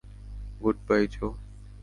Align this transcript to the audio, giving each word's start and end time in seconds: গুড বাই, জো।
গুড 0.61 0.77
বাই, 0.87 1.03
জো। 1.07 1.27